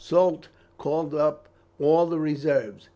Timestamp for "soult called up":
0.03-1.47